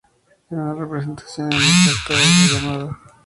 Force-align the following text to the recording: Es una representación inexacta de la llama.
Es 0.47 0.51
una 0.53 0.73
representación 0.73 1.51
inexacta 1.51 2.15
de 2.15 2.17
la 2.65 2.73
llama. 2.83 2.99